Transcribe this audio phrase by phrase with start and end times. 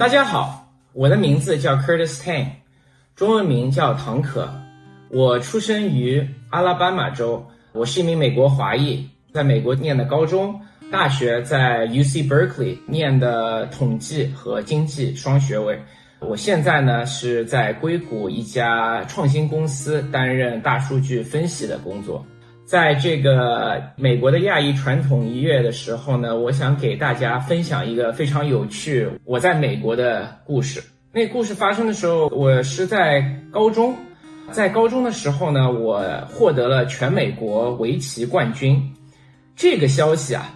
[0.00, 2.46] 大家好，我的名字叫 Curtis Tang，
[3.14, 4.50] 中文名叫唐可。
[5.10, 10.58] 我出生于阿拉巴马州，我是一名美国华裔，在美国念的高中，
[10.90, 15.78] 大学在 UC Berkeley 念的统计和经济双学位。
[16.20, 22.24] 我现在呢是在硅谷一家创新公司担任大数据分析的工作。
[22.70, 30.80] 在这个美国的亚裔传统一月的时候呢，我想给大家分享一个非常有趣我在美国的故事。
[31.12, 33.20] 那故事发生的时候，我是在
[33.50, 33.92] 高中，
[34.52, 38.80] 在高中的时候呢，我获得了全美国围棋冠军。
[39.56, 40.54] 这个消息啊，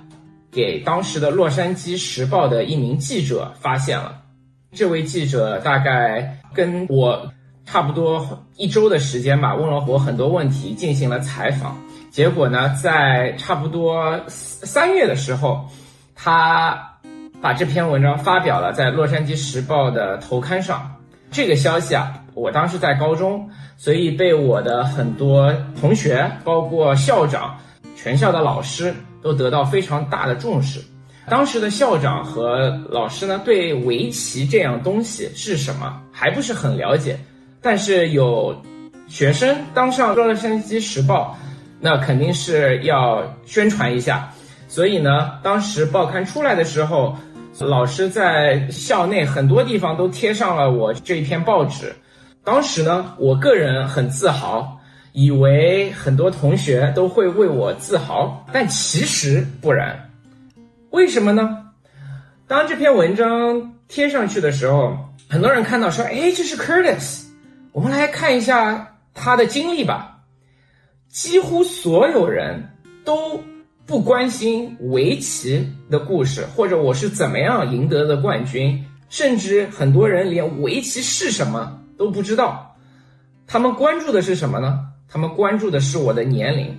[0.52, 4.22] 给当时的《洛杉矶时报》的一名记者发现了。
[4.70, 7.28] 这位记者大概跟我
[7.66, 11.76] 差不多一周的时间吧，问了我很多问题，进行了采访。
[12.14, 15.68] 结果呢，在差不多三月的时候，
[16.14, 16.80] 他
[17.42, 20.94] 把这篇文章发表了在《洛杉矶时报》的头刊上。
[21.32, 27.58] 这个消息啊，我当时在高中，所以被我的很多同学，包括校长、
[27.96, 30.80] 全校的老师都得到非常大的重视。
[31.28, 37.18] 当时的校长和老师呢，对围棋这样东西是什么还不是很了解，
[37.60, 38.56] 但是有
[39.08, 41.36] 学生当上《洛杉矶时报》。
[41.80, 44.32] 那肯定是要宣传一下，
[44.68, 47.16] 所以呢，当时报刊出来的时候，
[47.60, 51.94] 老师在校内很多地方都贴上了我这一篇报纸。
[52.42, 54.78] 当时呢，我个人很自豪，
[55.12, 60.10] 以为很多同学都会为我自豪，但其实不然。
[60.90, 61.58] 为什么呢？
[62.46, 64.96] 当这篇文章贴上去的时候，
[65.28, 67.22] 很多人看到说：“哎，这是 Curtis，
[67.72, 70.10] 我们来看一下他的经历吧。”
[71.14, 72.60] 几乎所有人
[73.04, 73.40] 都
[73.86, 82.76] 不关心围棋的故事，或者我是怎么样赢得的冠军，甚至很多人连围棋是什么都不知道。
[83.46, 84.80] 他们关注的是什么呢？
[85.08, 86.76] 他们关注的是我的年龄。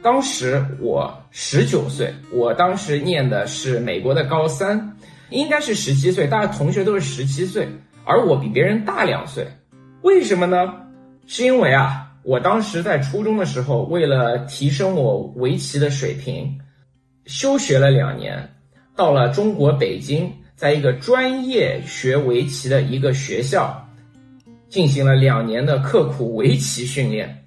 [0.00, 4.96] 当时我十九岁，我当时念的是美国的高三，
[5.30, 7.66] 应该是十七岁，大家同学都是十七岁，
[8.04, 9.44] 而我比别人大两岁。
[10.02, 10.72] 为什么呢？
[11.26, 12.03] 是因为啊。
[12.24, 16.58] 我当时在初中的时候，为了提升我围棋的水平，
[17.26, 18.48] 休学了两年，
[18.96, 23.86] 到了中国北京，在一个专业学围棋的一个学校，
[24.70, 27.44] 进行了两年的刻苦围棋训练。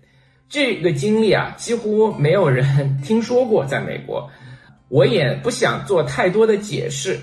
[0.48, 4.30] 这个经历啊，几乎没有人听说过，在美国，
[4.90, 7.20] 我也不想做太多的解释。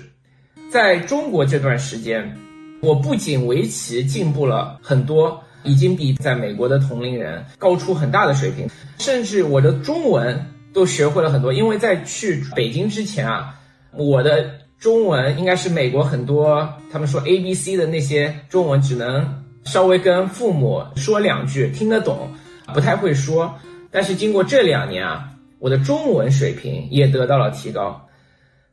[0.69, 2.37] 在中国这段时间，
[2.81, 5.41] 我不仅围棋进步了很多。
[5.65, 10.39] 已经比在美国的同龄人高出很大的水平，甚至我的中文
[10.73, 11.51] 都学会了很多。
[11.51, 13.59] 因为在去北京之前啊，
[13.91, 22.29] 我的中文应该是美国很多他们说 ABC 的那些中文，只能稍微跟父母说两句听得懂，
[22.73, 23.53] 不太会说。
[23.89, 28.05] 但是经过这两年啊，我的中文水平也得到了提高。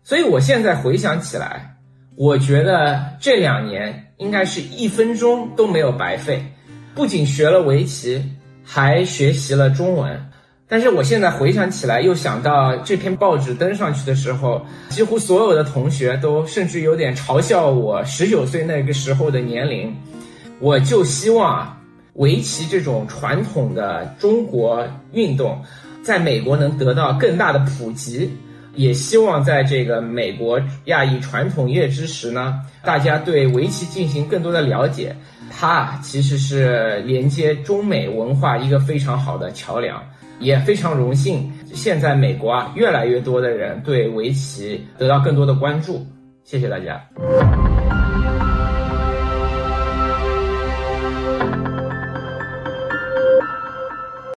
[0.03, 1.77] 所以我现在回想起来，
[2.17, 6.45] 我觉得这两年应该是一分钟都没有白费。
[6.95, 8.23] 不仅学了围棋，
[8.63, 10.29] 还学习了中文。
[10.69, 19.95] 但是我现在回想起来，又想到这篇报纸登上去的时候，几乎所有的同学都甚至有点嘲笑我十九岁那个时候的年龄。
[20.61, 21.79] 我就希望啊，
[22.15, 25.63] 围棋这种传统的中国运动，
[26.03, 28.31] 在美国能得到更大的普及。
[28.75, 35.15] 也希望在这个美国亚裔传统月之时呢，大家对围棋进行更多的了解。
[35.55, 40.03] 它其实是连接中美文化一个非常好的桥梁。
[40.41, 46.05] 也非常荣幸，现在美国啊，越来越多的人对围棋得到更多的关注。
[46.43, 47.01] 谢谢大家。